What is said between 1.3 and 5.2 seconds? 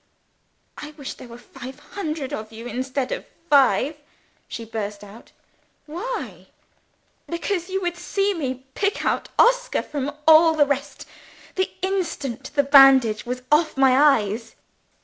five hundred of you, instead of five?" she burst